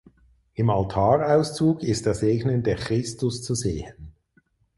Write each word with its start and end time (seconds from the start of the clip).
Im 0.55 0.71
Altarauszug 0.71 1.83
ist 1.83 2.07
der 2.07 2.15
segnende 2.15 2.73
Christus 2.73 3.43
zu 3.43 3.53
sehen. 3.53 4.15